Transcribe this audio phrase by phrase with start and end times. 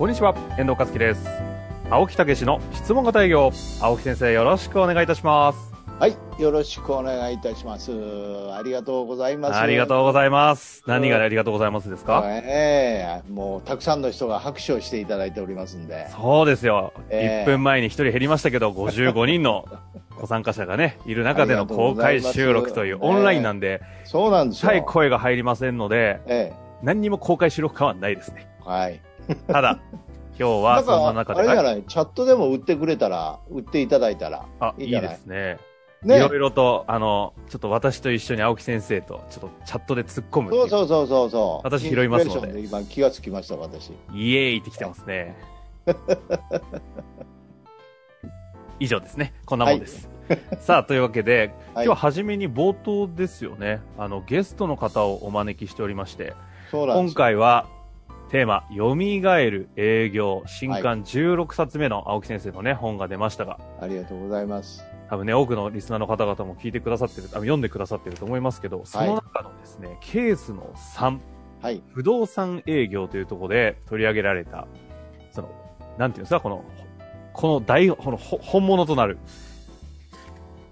[0.00, 1.28] こんにちは、遠藤和樹です。
[1.90, 3.50] 青木武の質問型営業。
[3.82, 5.58] 青木先生、よろしくお願いいたします。
[5.98, 7.92] はい、よろしくお願いいたします。
[7.92, 9.58] ありがとうございます。
[9.58, 10.82] ありがとうございます。
[10.86, 12.22] 何がありがとうございますですか？
[12.26, 16.08] ええもうたくさんの人が拍手をしていただいておりますんで。
[16.08, 16.94] そうですよ。
[17.10, 19.66] ええ1分前に1人減りましたけど、55人の
[20.18, 24.70] ご参加者がね、いる中での公開収録というオンラインなんで、そうなんですよ。
[24.72, 28.46] はい、声が入りませんので、え何にも公開収録感はないですね。
[28.66, 29.00] えはい。
[29.46, 29.78] ただ、
[30.30, 34.46] 今日なはそんな中で、はいあれじゃない、チャットでも売ってくれたら、売っていただいたら。
[34.60, 35.10] あ、いいいいじゃない？
[35.10, 35.58] ですね。
[36.04, 36.18] いね。
[36.18, 41.66] ろいろと、あの、ちょっと私と一緒に青木先生と、ちょっとチャットで突っ込むそうそうそうそうそう。
[41.66, 43.90] 私拾いますのでインスピレーション今気がつきました、私。
[44.14, 45.36] イエーイってきてますね。
[48.80, 49.34] 以上ですね。
[49.44, 50.08] こんなもんです。
[50.60, 53.80] さあ、というわけで、今 はい日は初めに冒頭ですよね。
[53.98, 56.34] あの、ゲストの方をお招きしておりまして、
[56.72, 57.12] 今。
[57.12, 57.66] 回は、
[58.30, 64.84] テーマ、蘇る営業、新刊16冊目の青木先生のね、本が出ましたが、ありがとうございます。
[65.08, 71.18] 多分ね、多くのリスナーの方々も聞いてくださってる、あ読んでくださってると思いますけど、その中のですね、ケースの3、
[71.60, 71.82] はい。
[71.92, 74.68] 不動産営業というところで取り上げられた、
[75.32, 75.48] その、
[75.98, 76.64] なんていうんですか、この、
[77.32, 79.18] この大、このほ本物となる、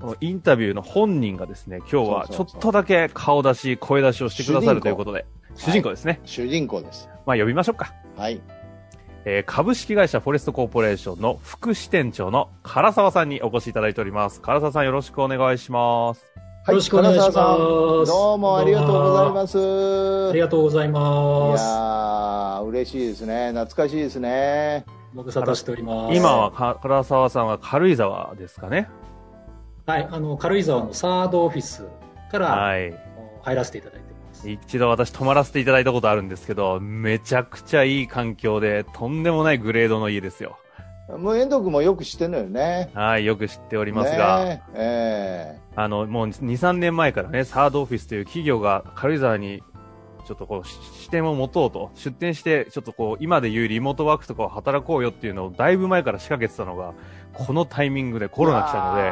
[0.01, 6.21] このインタビューの本人がですね、今日はちょっとだけ顔出し、声出しをしてくださるということで、主人公ですね。
[6.25, 7.09] 主人公です。
[7.29, 7.93] まあ呼びましょうか。
[8.17, 8.41] はい。
[9.27, 14.41] えー株式会社フォレストコーポレーションの副支店長の唐沢さんにお越しいただいております。
[14.41, 16.25] 唐沢さんよろしくお願いします。
[16.65, 20.31] はよろしくお願いしますどうもありがとうございます。
[20.31, 21.63] ありがとうございいます。
[21.63, 23.49] やー、嬉しいですね。
[23.51, 24.87] 懐かしいですね。
[25.15, 26.17] ご無沙汰しております。
[26.17, 28.89] 今はか唐沢さんは軽井沢ですかね。
[29.85, 31.87] はい、あの、軽井沢のサードオフィス
[32.31, 32.95] から、はい。
[33.43, 34.08] 入らせていただいてます。
[34.45, 40.59] 一度私泊まらせていただいたことあるんですけど、めちゃくちゃいい環境で、とんでもないグレードの家ですよ。
[41.17, 42.91] もう遠藤君もよく知ってるのよね。
[42.93, 49.63] はい、よく知っておりますが、ねえあの、もう2、3年前からね、サードオフィスという企業が軽井沢に、
[50.29, 56.93] ちょっとこう、視点を持とうと、出店して、ちょっとこう、今で言うリモートワークとかを働こうよっていうのをだいぶ前から仕掛けてたのが、
[57.33, 59.11] このタイミングでコロナ来たので、ね、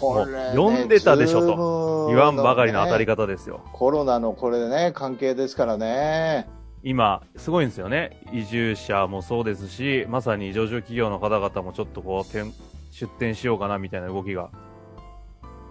[0.00, 3.60] もう読んでたでしょと言わんばかりの当たり方ですよ。
[3.74, 6.48] コロナのこれでね、関係ですからね。
[6.82, 8.22] 今、すごいんですよね。
[8.32, 12.50] 移住者もそうですし、まさに上場企業の方々もちょっとこう、転
[12.90, 14.48] 出店しようかなみたいな動きが。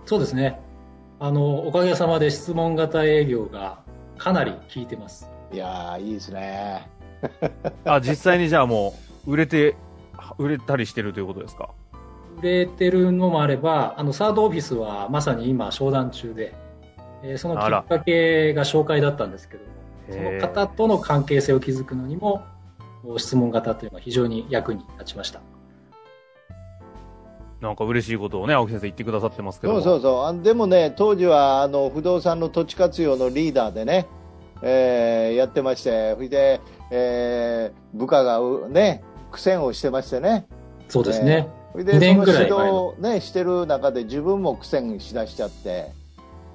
[0.05, 0.59] そうですね。
[1.19, 3.82] あの、おかげさまで質問型営業が
[4.23, 5.29] かなり効いてます。
[5.51, 6.87] いやー、いいですね。
[7.85, 8.93] あ、実際にじゃあも
[9.27, 9.75] う、売れて、
[10.37, 11.69] 売れたりしてるということですか？
[12.39, 16.53] 売れてるのもあれば、あの、サードオフィスはまさに今商談中で、
[17.23, 19.69] えーそのきっかけが紹介だったんですけども、
[20.09, 22.43] その方との関係性を築くのにも、
[23.17, 25.41] 質問型というのは非常に役に立ちました。
[27.63, 29.81] なんか嬉しいことをね、青木先生言ってくださってますけども。
[29.81, 30.33] そうそうそうあ。
[30.33, 34.05] でもね、当時はあの不動産の土地活用のリーダーでね、
[34.61, 39.01] えーやってまして、それで、えー部下がうね、
[39.31, 40.45] 苦戦をしてましてね。
[40.89, 41.47] そうですね。
[41.71, 45.91] それで2年その指導をね、してる中で自分も苦戦しだしちゃって、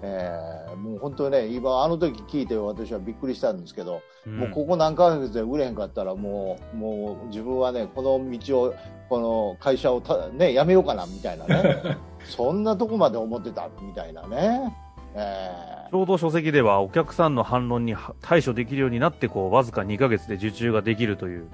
[0.02, 8.74] えーもう本当にね、今あの時聞いて私はびっくりしたんですけど、うんもうここ何ヶ月で売れへんかったらもう、もう自分はね、この道を、
[9.08, 11.96] この会社をたね、やめようかなみたいなね。
[12.24, 14.74] そんなとこまで思ってたみたいなね。
[15.14, 21.48] えちょうど書籍ではお客さんの反論に対処できるようになって、こう、わずか2ヶ月で受注ができるという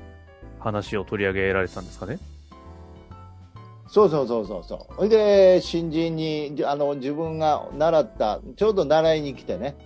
[0.58, 2.18] 話を取り上げられてたんですかね。
[3.94, 4.94] ーそうそうそうそうそう。
[4.96, 9.76] それで、新人に、じあの、自分が習った、ちょうど習いに来てね。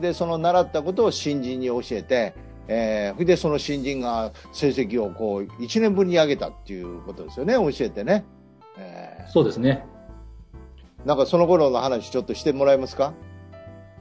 [0.00, 2.34] で、その習ったことを新人に教えて、
[2.68, 8.24] えー、それでその新人が成績をこう、1年分に上げたっていうことですよね、教えてね。
[8.78, 9.84] えそうですね。
[11.04, 13.14] ー、なんかその頃の話ちょっとしてもらえますか？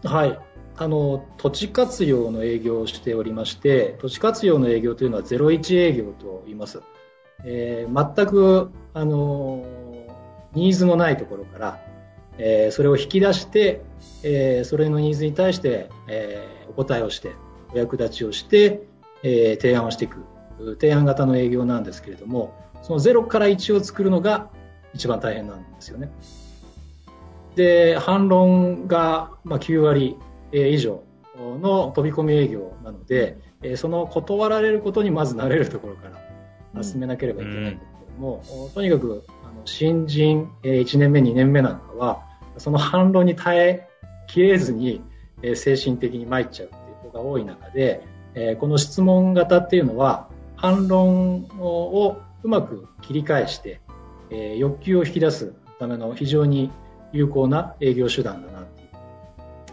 [0.04, 0.40] はい。
[0.78, 6.82] あの、土地活用の営業をしておりまして、土地活用の営業というのは01営業と言います。
[7.46, 9.64] えー全く、あの
[10.54, 11.80] ニーズのないところから、
[12.38, 13.82] えーそれを引き出して、
[14.24, 17.32] えーそれのニーズに対して、えーお答えをして、
[17.74, 18.82] お役立ちをして、
[19.24, 20.24] えー提案をしていく。
[20.80, 24.50] 提案型の営業なんですけれども、その0から1を作るのが
[24.94, 26.10] 一番大変なんですよね。
[27.56, 30.18] で、反論がまあ9割
[30.54, 31.04] 以上
[31.38, 33.38] の飛び込み営業なので、
[33.76, 36.26] その断られることにまず慣れるところから
[36.84, 42.24] 進めなければいけないんですけども、うん、とにかくあの新人1年目、2年目なんかは、
[42.58, 43.88] その反論に耐え
[44.28, 45.02] きれずに
[45.56, 48.02] 精神的に参っちゃうっていうことが多い中で、
[48.60, 53.82] この質問型っていうのは、反論をうまく切り返して、
[54.58, 56.72] 欲求を引き出すための非常に
[57.12, 58.90] 有効な営業手段だなという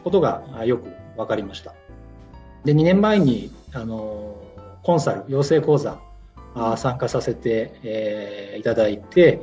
[0.04, 1.74] ことがよく分かりました。
[2.64, 4.36] で、2年前に、あの、
[4.82, 5.98] コンサル、養成講座、あ
[6.54, 9.40] 参加させて、えー、いただいて、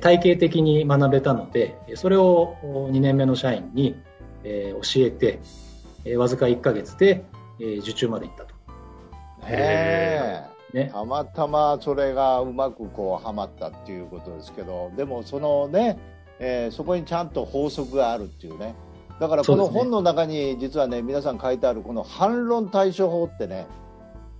[0.00, 3.96] 体系的に学べたので、それを2年目の社員に、
[4.44, 5.40] えー、教えて、
[6.04, 7.24] えー、わずか1ヶ月で、
[7.60, 8.54] えー、受注まで行ったと。
[9.44, 10.52] へえ。
[10.72, 15.98] ね、たまたまそれがうまくこうはまったっていうことですけど、でもそのね、
[16.38, 18.74] えー、そこにちゃんと法則があるっていうね。
[19.20, 23.66] だからこの本の中に実はね、皆さん書いてあるこの反論対処法ってね、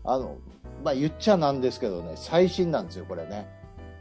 [0.05, 0.39] あの、
[0.83, 3.47] まあ、言っちゃなんですけどね、最新なんですよ、これね。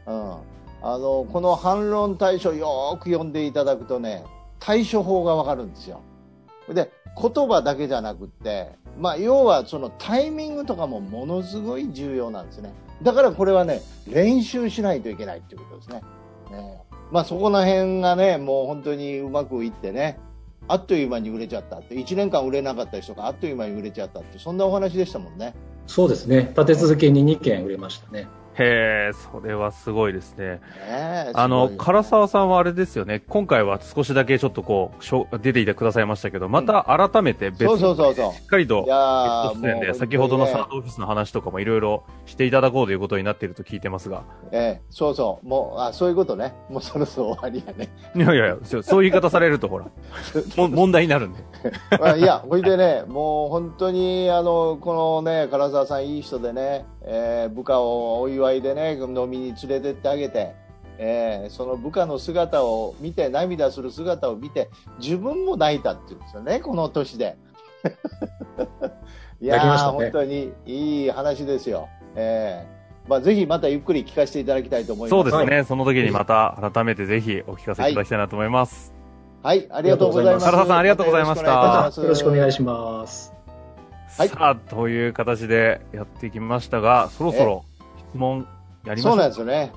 [0.06, 0.34] うん。
[0.82, 4.24] あの、この反論対処よーく読んでいただくとね、
[4.58, 6.00] 対処法がわかるんですよ。
[6.68, 6.90] で、
[7.20, 12.72] 言葉だけじゃなくって、まあ、要はそのタイミングとかもものすごい重要なんですね。
[13.02, 16.02] だからこれはね、練習しないといけないっていうことですね。
[16.50, 20.18] ねまあ、そこら辺がね、もう本当にうまくいってね、
[20.68, 25.54] あっという間に売れちゃったって、1年間売れなかった人があっという間に売れちゃったって、そんなお話でしたもんね。
[25.86, 26.52] そうですね。
[26.56, 28.28] 立て続けに2件売れましたね。
[28.58, 30.60] へえ、それはすごいですね。
[31.34, 44.24] あの、唐沢さんはあれですよね、今回は少しだけちょっとこう、しょ出ていてくださいましたけど、また改めて別に、しっかりと、出演で、先ほどのサードオフィスの話とかもいろいろしていただこうということになっていると聞いてますが。
[44.50, 46.54] ええ、そうそう、もう、あ、そういうことね。
[46.68, 47.88] もうそろそろ終わりやね。
[48.14, 49.86] いやいやいや、そういう言い方されるとほら、
[50.56, 51.40] も問題になるんで。
[52.18, 60.54] いや、ほいでね、もう本当に、あの、このね、唐沢さんいい人でね、えー、部下をお祝いでね、飲みに連れてってあげて、
[60.98, 64.68] えー、その部下の姿を見て、涙する姿を見て、
[64.98, 67.36] 自分も泣いたって言うんですよね、この年で。
[69.40, 71.88] いやー、ね、本当にいい話ですよ。
[72.14, 75.10] えーまあ、ぜひまたゆっくり聞かせていただきたいと思います。
[75.10, 75.56] そうですね。
[75.56, 78.94] はい、その時にまた改めてぜひお聞かせいただきたいなと思います。
[79.42, 80.46] はい、はい、ありがとうございます。
[80.46, 81.90] 原田さんありがとうございました。
[82.00, 83.32] よろしくお願いします。
[84.16, 87.64] はい、さあ、という形でやってきましたが、そろそろ
[88.12, 88.46] 質問
[88.84, 89.72] やりましょうそうなんですよね。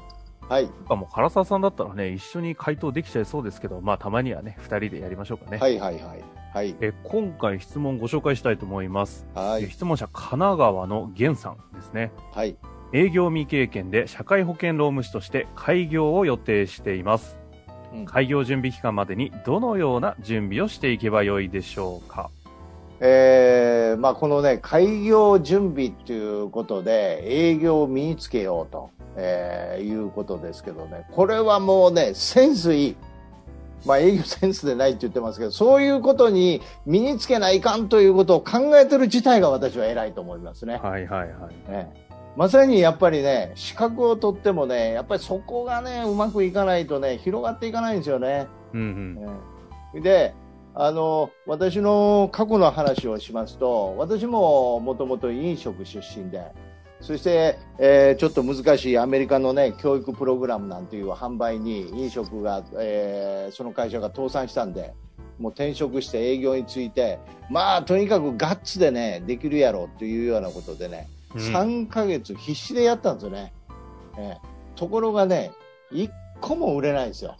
[0.49, 0.65] はい。
[0.89, 5.57] もう唐沢さんだったらね、一緒に回答できちゃいそうですけど、まあたまにはね、二人でやりましょうかね。
[5.57, 6.23] はいはいはい。
[6.53, 6.75] はい。
[6.81, 9.25] え、今回質問ご紹介したいと思います。
[9.33, 9.69] はい。
[9.69, 12.11] 質問者、神奈川の源さんですね。
[12.33, 12.55] はい。
[12.93, 17.37] 営業未経験で社会保険労務士として開業を予定しています。
[17.93, 22.29] うん、開業準備期間までにどのような準備をしていけばよいでしょうか
[22.99, 32.95] えーまあ、このね、開業準備ということで、営業を身につけようと、えー、いうことですけどね、これはもうね、センスいい。
[33.85, 40.79] まあ、営業センスでないって言ってますけど、そういうことに身につけないかんということを考えてる自体が私は偉いと思いますね。
[40.81, 41.71] はいはいはい。
[41.71, 41.93] ね、
[42.35, 48.47] まさにやっぱりね、資格を取ってもね、やっぱりそこがね、うまくいかないとね、広がっていかないんですよね。
[48.73, 49.15] うんうん。
[49.93, 50.33] ね、で、
[50.77, 56.51] あの私の過去の話をしますと私ももともと飲食出身で
[56.99, 64.93] そして、えー、ちょっと難しいアメリカの、ね、教育プログラムなんていう販売に飲食が、えー、その会社が倒産したんで
[65.39, 73.53] もう転職して営業についてまあとにかくガッツでねできるやろうというようなことでね、うん、3ヶ月必死でやったんですよね、
[74.17, 75.51] えー、ところがね
[75.93, 76.09] 1
[76.41, 77.37] 個も売れないんですよ、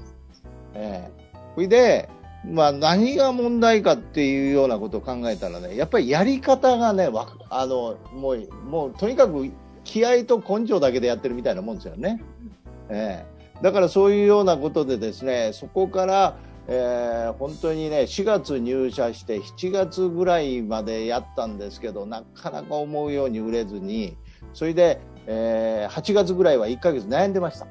[0.74, 2.10] えー、それで
[2.52, 7.10] まあ、何が問題かっていうようなことを考えたらね、やっぱりやり方がね、
[7.50, 9.52] あの、もう、もう、とにかく
[9.84, 12.22] 気合と根性だけでやってるみたいなもんですよね。
[12.90, 16.38] えー、だからそういうようなことでですね、そこから、
[16.68, 24.18] えー、本当にね、4月入社して7月ぐらいまでやったんですけど、なかなか思うように売れずに、
[24.54, 27.68] それで、えー、8月ぐらいは1ヶ月悩んでました。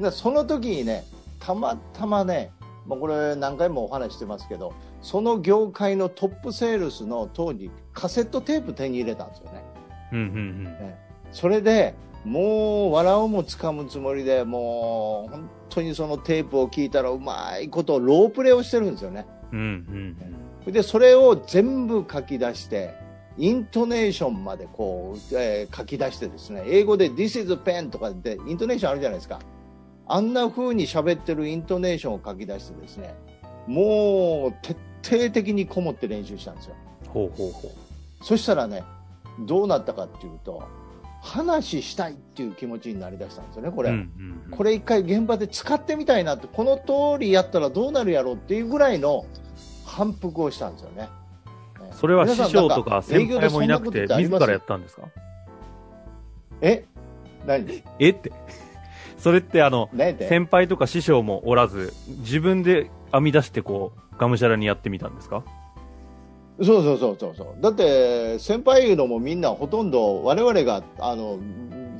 [0.00, 1.04] でその時にね、
[1.38, 2.52] たまたまね、
[2.88, 9.62] まあ、これ何回もお話してますけどその業界のトップセールスの当時カセットテープ手に入れたんですよね。
[10.10, 10.98] うんうんうんね、
[11.30, 19.26] それでもう笑うもつかむつもりでもう本当にそのテープを聞いたらうまいことロープレをしてるんですよね。
[19.52, 20.16] うんうん
[20.66, 22.94] うん、でそれを全部書き出して
[23.36, 29.38] イントネーションまでこう、えー書き出してですね、英語で This is pen とかってイントネーションあるじゃないですか。
[30.08, 33.14] あんな風に喋ってるイントネーションを書き出してですね、
[33.66, 36.74] もう徹底的にこもって練習したんですよ。
[37.08, 37.70] ほうほうほ
[38.22, 38.82] そしたらね、
[39.40, 40.62] どうなったかっていうと、
[41.20, 43.82] 話したいっていう気持ちになりだしたんですよね、こう。
[43.82, 43.92] れ。
[44.50, 49.26] これ一回現場で使ってみたいなって、この通りやったらどうなるやろうっていうぐらいの
[49.84, 51.02] 反復をしたんですよね。
[51.02, 51.08] ね
[51.92, 54.40] それは師匠とか先輩もいなくて、皆さんんか営業でそんなことってあります？
[54.40, 55.02] 自らやったんですか？
[56.62, 56.84] え？
[57.46, 57.82] 何？
[57.98, 58.32] えって。
[59.18, 59.90] それってあの、
[60.28, 65.44] 先輩とか師匠もおらず、自分で編み出してこう、がむしゃらにやってみたんですか？
[66.60, 67.62] そうそうそうそうそう。
[67.62, 71.38] だって、先輩いうのもみんなほとんど我々が、あの、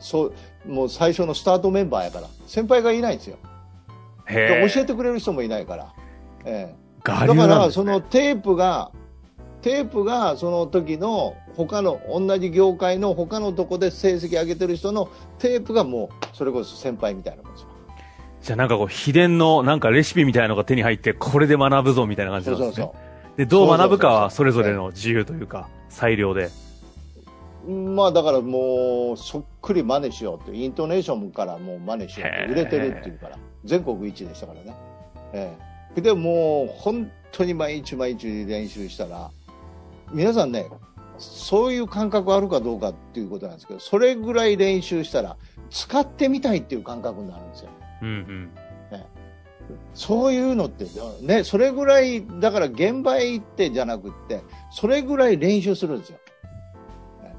[0.00, 0.32] そ
[0.66, 3.36] う、もう最初のスタートメンバーやから、先輩がいないんですよ。
[4.26, 5.92] 教えてくれる人もいないから。
[6.44, 6.74] ええ。
[7.08, 7.70] 我だから。
[7.70, 8.90] そのテープが、
[9.68, 17.68] テープがその時の他の、同じ業界の他のとこで成績上げてる人のテープがもう、それこそ先輩みたいなもんですよ。
[18.40, 22.86] じゃあなんかこう、秘伝のなんかレシピみたいなのが手に入って、これで学ぶぞみたいな感じそうんなですね。
[22.86, 26.48] そうそで、どう学ぶかはそそうそうそうれぞれの自由というか、裁量で。
[27.66, 27.70] う。
[27.70, 34.74] まあだからもう、そっくり真似しようって、イントネーションからもう真似しようって、売れてるっていうから、全国一でしたからね。
[35.34, 35.54] え
[35.94, 36.00] え。
[36.00, 39.30] で、もう、本当に毎日毎日練習したら、
[40.12, 40.70] 皆さんね、
[41.18, 45.36] そういう感覚あるかどうかっていうことなんですけど、それぐらい練習したら、
[45.70, 47.70] 使ってみたいっていう感覚になるんですよ。
[48.02, 48.50] うんうん。
[49.94, 50.86] そういうのって、
[51.22, 56.18] ね、それぐらい、だから現場へ行ってじゃなくって、それぐらい練習するんですよ。
[57.22, 57.34] ね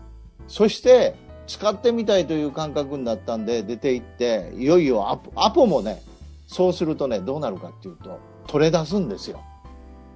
[0.48, 1.16] そして、
[1.48, 6.04] 使ってみたいという感覚になったんで、出て行って、いよいよアポアポもね、
[6.48, 9.42] そうするとね、どうなるかっていうと、取れ出すんですよ。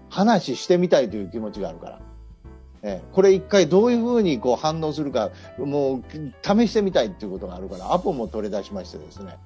[0.10, 2.00] 話してみたいという気持ちがあるから。
[2.84, 6.04] ええこれ一回どういうふうにこう反応するか、もう
[6.42, 9.38] 試してみたいっていうことがあるから、アポも取り出しましてですね。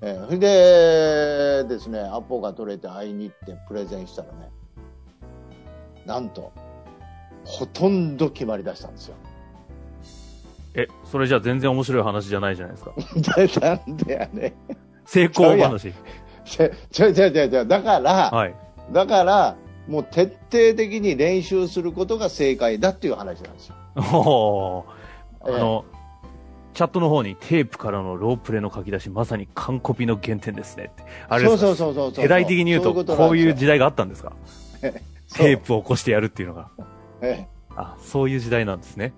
[0.00, 4.50] ええそれでですね、アポが取れて会いに行ってプレゼンしたらね、
[6.06, 6.52] なんと、
[7.44, 9.16] ほとんど決まり出したんですよ。
[10.74, 13.60] え、それじゃあ全然面白い話じゃないじゃないですか。
[13.60, 14.54] で なんでやね。
[15.04, 15.92] 成功話。
[16.44, 18.54] ちょ、ちょ、ちょ、ちょ、ちょだから、はい。
[18.92, 19.56] だから、
[19.88, 23.74] もう徹底的に練習することが正解だっていう話なんですよ。
[23.96, 24.84] おー
[25.46, 25.84] あええの、
[26.72, 31.04] チャットの方にテープからのロープレの書き出し、まさに完コピの原点ですねって。
[31.28, 32.24] あれですかそうそうそうそう。
[32.24, 34.32] 世代的に言うと、そこういう時代代があったんですか？
[35.34, 36.70] テープを起こしてやるっていうのが。
[37.20, 39.12] えあ、そういう時代なんですね。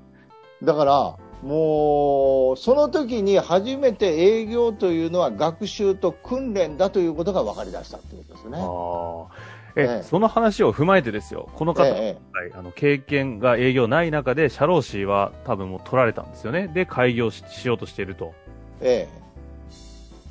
[0.62, 8.58] えだから、もう、その時に初めて営業というのは学習と訓練だということが分かり出したっていうことですね。
[8.58, 9.55] ああ。
[9.76, 11.49] え、ええその話を踏まえてですよ。
[11.54, 16.68] この方、えはい、あの経験が営業ない中で、社労士は多分もう取られたんですよね。
[16.68, 18.33] で、開業ししようとしていると。
[18.80, 19.26] ええ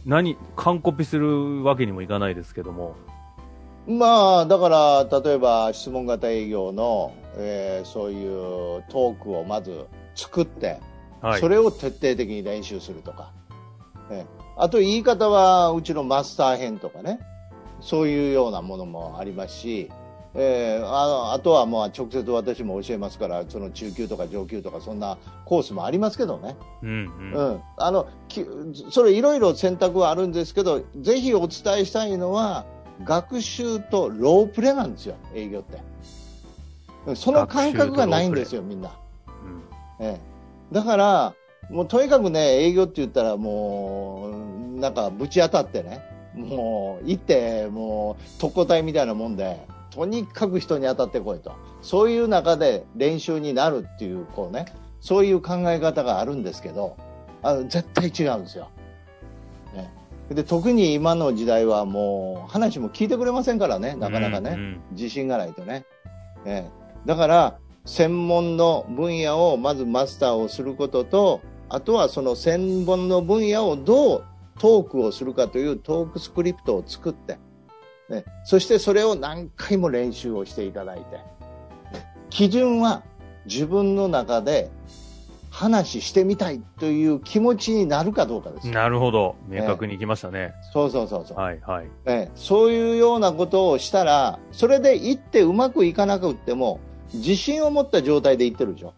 [0.06, 2.96] 何、完コピするわけにもいかないですけども。
[3.88, 9.86] まあ、だから、例えば質問型営業の、えーそういうトークをまず
[10.16, 10.80] 作って、
[11.22, 11.40] はい。
[11.40, 13.32] それを徹底的に練習するとか、
[14.10, 17.20] ええあと言い方はうちのマスター編とかね、
[17.82, 19.92] そういうようなものもありますし、
[20.34, 26.56] えーあのあとはまあ直接私も教えますから、その中級とか上級とかそんなコースもありますけどね。
[26.84, 27.34] うんうん。
[27.34, 27.62] うん。
[27.78, 28.46] あの、き
[28.92, 32.66] それいろいろ選択はあるんですけど、ぜひお伝えしたいのは、
[33.04, 35.78] 学習とロープレなんですよ、営業って。
[35.78, 38.90] うんその感覚がないんですよ、みんな。
[40.00, 41.34] うんええ、だから、
[41.70, 44.32] もうとにかくね、営業って言ったらも
[44.76, 46.02] う、なんかぶち当たってね、
[46.36, 49.60] もう行って、もう特攻隊みたいなもんで、
[49.92, 51.54] とにかく人に当たってこいと。
[51.82, 54.66] そういう中で練習になるっていう、こうね、
[55.00, 56.98] そういう考え方があるんですけど、
[57.42, 58.70] あの絶対違うんですよ。
[59.74, 59.90] ね、
[60.30, 64.52] で特に今の時代はもう話も聞いてくれませんからね、なかなかね。
[64.52, 65.86] うんうん自信がないとね。
[66.46, 74.24] ええだから、専門の分野をまずマスターをすることと、あとはその専門の分野をどう
[74.60, 77.38] トークをするかというトークスクリプトを作って、
[78.10, 81.24] ね、そしてそれを何回も練習をしていただいて、ね
[82.30, 83.04] 基準は
[83.46, 84.70] 自分の中で
[85.56, 88.70] 話してみたいという気持ちになるかどうかです。
[88.70, 89.38] なるほど。
[89.48, 90.54] 明確にいきましたね。
[90.74, 91.38] そうそうそうそう。
[91.38, 91.88] はいはい。
[92.06, 96.82] ええそういうようなことをしたら、それで行ってうまくいかなくっても、
[97.14, 98.94] 自信を持った状態で行ってるでしょ。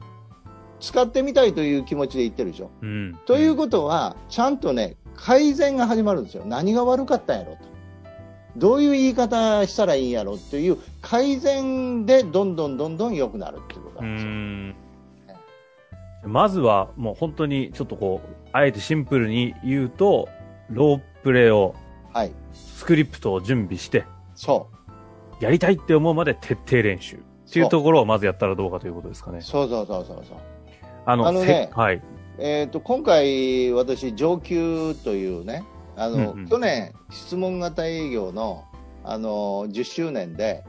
[0.80, 2.72] 使ってみたいという気持ちで行ってるでしょ。
[2.82, 3.20] うん。
[3.28, 6.44] ということは、ちゃんとね、改善が始まるんですよ。
[6.46, 7.60] 何が悪かったんやろと。
[8.56, 14.32] どういう言い方したらいいんやろっていう改善でどんどんどんどん良くなるっていうことうなんですよ。
[16.30, 16.32] ん。
[16.32, 20.30] まずはもう本当にちょっとこう、あえてシンプルに言うと、
[20.70, 21.76] ロープレを、
[22.14, 22.32] はい。
[22.54, 24.06] スクリプトを準備して、
[24.36, 24.70] そ
[25.40, 25.44] う。
[25.44, 27.18] やりたいって思うまで徹底練習。
[27.18, 27.20] っ
[27.50, 29.42] ていうところをまずやったらどうかということですかね。
[29.42, 30.38] そうそうそうそうそう。
[31.06, 32.02] あの、あのねせはい。
[32.40, 35.64] えっ、と、今回、私、上級というね、
[35.96, 38.66] あの、うんうん去年、質問型営業の、
[39.04, 40.64] あの、10周年で、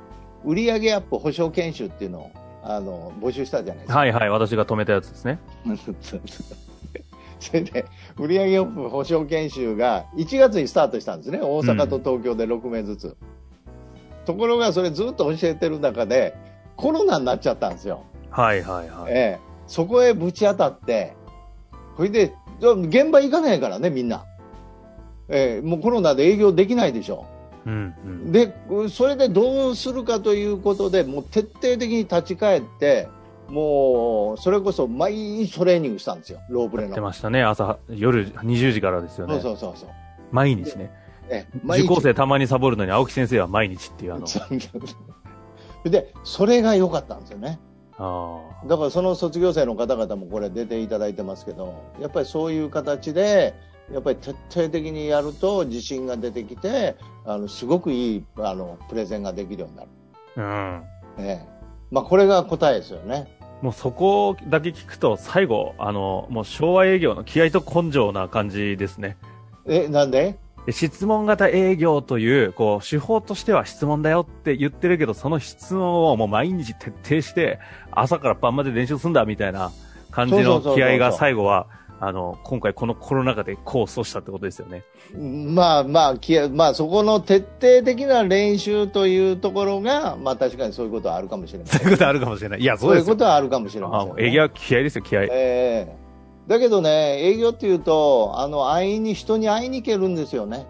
[0.44, 2.30] 売上アップ保証研修っていうのを、
[2.62, 3.98] あの、募集したじゃないですか。
[3.98, 5.38] はいはい、私が止めたやつですね。
[7.40, 7.84] それで、
[8.16, 11.38] 売上アップ保証研修が1月にスタートしたんですね。
[11.40, 13.16] 大阪と東京で6名ずつ。
[14.24, 16.34] ところが、それずっと教えてる中で、
[16.76, 18.04] コロナになっちゃったんですよ。
[18.30, 19.12] はいはいはい。
[19.12, 21.14] ええ、そこへぶち当たって、
[21.98, 24.24] それで、現場行かないからね、みんな。
[25.28, 27.26] ええ、もうコロナで営業できないでしょ。
[27.66, 28.32] うんうん。
[28.32, 28.54] で、
[28.88, 33.08] それでどうするかということで、もう徹底的に立ち返って、
[33.48, 35.14] もう、それこそ毎
[35.44, 36.94] 日トレーニングしたんですよ、ロープレやっの。
[36.94, 37.42] てましたね。
[37.42, 39.40] 朝、夜20時からですよね。
[39.40, 39.88] そうそうそうそう。
[40.30, 40.92] 毎日ね。
[41.30, 44.26] え受講生たまにサボるのに青木先生は毎日っていうあの。
[45.84, 47.58] で、それが良かったんですよね。
[47.98, 53.54] あだからその卒業生の方々もこれ出ていただいてますけど、やっぱりそういう形で、
[53.92, 59.88] やっぱり徹底的にやると自信が出てきて、あの、すごくいい、あの、プレゼンができるようになる。
[60.36, 60.84] あ。
[61.18, 61.24] うん。
[61.24, 61.46] ええ。
[61.90, 63.26] まあ、これが答えですよね。
[63.62, 69.16] もうそこだけ聞くと最後、あの、もう昭和営業の気合と根性な感じですね。
[69.66, 70.38] え、なんでで？
[70.72, 77.58] 質問型営業という、こう、手法としては質問だよって言ってるけど、その質問をもう毎日徹底して、
[77.90, 79.72] 朝から晩まで練習すんだみたいな
[80.10, 81.66] 感じのそうそうそうそう気合が最後は、
[82.00, 84.84] あの、今回このコロナ禍で功を奏したってことですよね。
[85.16, 91.80] まあまあ、きまあ、そこの徹底的な練習というところが、まあ確かにそういうことはあるかもしれません。
[91.80, 92.60] そういうことあるかもしれない。
[92.60, 93.14] いや、そそうういうですよ。
[93.14, 95.24] ことはあるかもしれあません、もう営業は気合ですよ、気合。
[95.24, 96.07] ええ
[96.48, 100.66] だけどね、営業っていうと、あの、会いに、人に会いに行けるんですよね。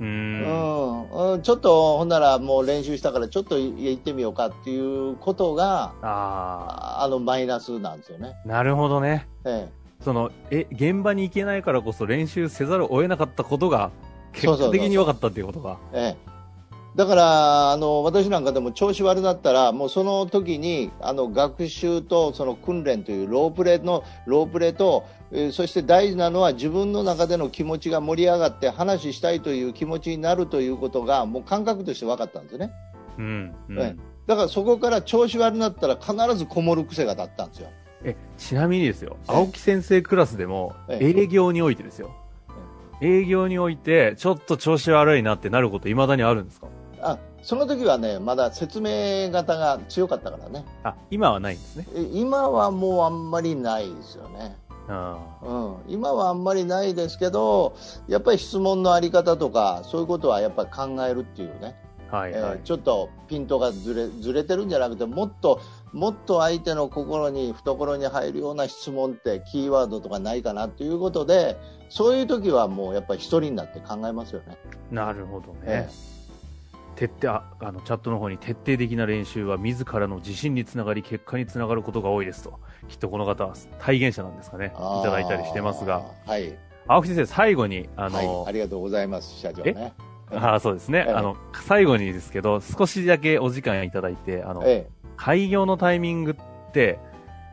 [0.00, 8.34] うんん、うん、ちょっと、ほんならもう練習したからちょっと行ってみようかっていうことが、あああの、マイナスなんですよね。
[8.44, 9.28] あ、なるほどね。
[9.44, 9.68] え
[10.02, 13.90] その、え、現場に行けないからこそ練習せざるを得なかったことが、
[14.32, 15.76] 結そうそうそうそう果的に良かったっていうことが。
[15.92, 16.31] えええ
[16.94, 32.70] だから、あの、私なんかでも調子悪だったら、もうその時に、あの、学習とその訓練というロープレの、ロープレと、えーそして大事なのは自分の中での気持ちが盛り上がって話したいという気持ちになるということが、もう感覚として分かったんですね。
[33.18, 33.54] うん。
[33.70, 37.70] うんえだからそこから調子悪になったら必ずこもる癖が立ったんですよ。
[38.04, 42.10] え、ちなみにですよ、ええ青木先生クラスでも、ええ営業においてですよ。
[43.00, 46.68] 営業において、ちょっと調子悪いなってなること未だにあるんですか？
[47.02, 50.64] あ、その時はね、まだ説明型が強かったからね。
[50.84, 51.86] あ、今はないんですね。
[51.94, 54.56] え今はもうあんまりないですよね。
[54.88, 55.52] あう
[55.90, 57.76] ん、今はあんまりないですけど、
[58.08, 61.76] やっぱり質問のあり方とか、そういうことはやっぱり考えるっていうね、
[62.10, 62.16] あ。
[62.16, 62.40] はいはい。
[62.40, 65.60] えーちょっとピントがずれずれてるんじゃなくて、もっと、
[65.92, 71.56] もっと相手の心に、懐に入るような質問って、キーワードとかないかなということで、
[71.88, 74.58] そういう時はもうやっぱり一人になって考えますよね。
[74.90, 76.11] なるほどえね。
[77.02, 82.60] 徹底、あ、あの、チャットの方に徹底的な練習は自らの自信につながり、結果につながることが多いですと。
[82.88, 84.66] きっとこの方は体現者なんですかね。
[84.66, 86.04] いただいたりしてますが。
[86.24, 86.56] はい。
[86.86, 88.26] 青木先生、最後に、あはい。
[88.26, 89.92] の、ありがとうございます、社長ね。
[90.30, 91.06] ああ、そうですね。
[91.08, 97.00] ええあの、最後にですけど、少しだけお時間いただいて、あの、え開業のタイミングって、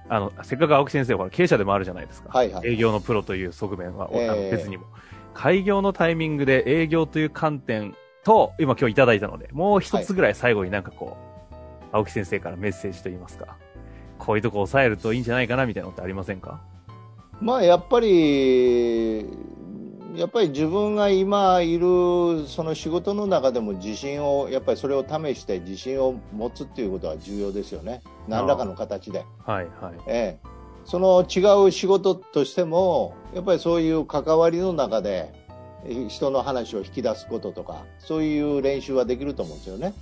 [0.10, 2.30] あの、せっかく青木先生は経営者でもあるじゃないですか。
[2.36, 2.68] えはいはい。
[2.70, 4.10] 営業のプロという側面は、
[4.52, 4.86] 別にも。
[5.34, 11.18] 開業のタイミングで営業という観点と、今今日いただいたので、もう一つぐらい最後になんかこ
[11.52, 11.56] う、
[11.92, 13.58] 青木先生からメッセージといいますか、
[14.18, 16.62] こういうとこ抑えるといいんじゃないかなみたいなのってありませんか？
[17.42, 19.26] まあやっぱり、
[20.16, 28.02] やっぱり自分が今いるその仕事の中でも自信を、やっぱりそれを試して自信を持つっていうことは重要ですよね。
[28.28, 29.24] 何らかの形で。
[29.46, 29.94] はいはい。
[30.08, 30.48] ええ。
[30.86, 35.38] その違う仕事としても、やっぱりそういう関わりの中で、え
[36.08, 39.94] 人の話を引き出すこととか、そういう練習はできると思うんですよね。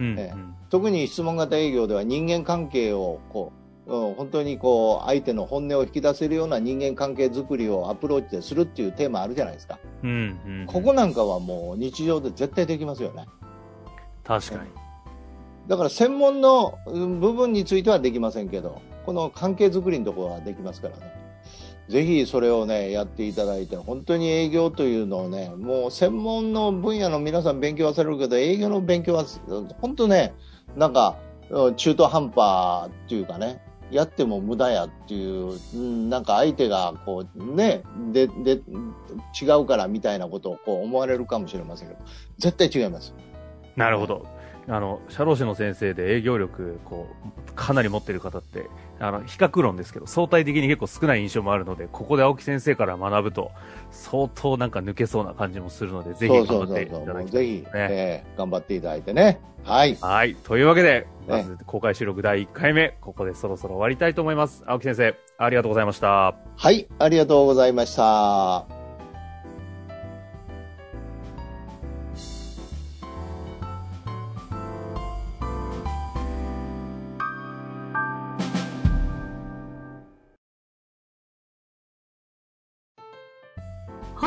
[0.00, 3.52] うん、ええうん特に質問型営業では人間関係をこ
[3.86, 10.66] う、うん、本当にこう相手の本音を引き出せるような人間関係づくりをアプローチでするっていうテーマあるじゃないですか、うん、うん。
[10.66, 13.26] ここなんかはもう日常で絶対できますよね
[14.24, 14.70] 確かに。
[15.68, 21.23] だから専門のうん部分についてはできませんけどこの関係づくりのところはできますからね
[21.88, 29.24] ぜひそれをねやっていただいて本当に営業というのをねもう専門の分野の皆さん勉強はされるけど営業の勉強は
[29.80, 30.34] 本当ね
[30.76, 31.18] なんか
[31.76, 38.60] 中途半端っていうかねやっても無駄やっていう、なんか相手がこうね、で、で、
[39.40, 42.00] 違うからみたいなことをこう思われるかもしれませんけど、
[42.38, 43.14] 絶対違います。
[43.76, 44.26] なるほど。
[44.68, 47.06] あの、社労士の先生で営業力、こ
[47.50, 53.50] う、かなり持ってる方って、あの、比較論ですけど、相対的に結構少ない印象もあるので、ここで青木先生から学ぶと、
[53.90, 56.86] 相当なんか抜けそうな感じもするので、ぜひ頑張ってい。
[56.86, 57.64] ただきたいね。
[57.74, 59.40] えー頑張っていただいてね。
[59.64, 59.96] はい。
[60.00, 60.34] はい。
[60.34, 64.64] というわけで、まねず公開収録第1回目、ここでそろそろ終わりたいと思います。
[64.66, 66.36] 青木先生、ありがとうございました。
[66.56, 68.73] はい、ありがとうございました。